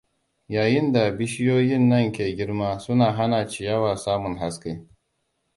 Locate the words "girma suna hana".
2.31-3.47